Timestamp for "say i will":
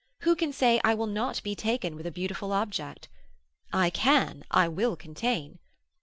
0.51-1.05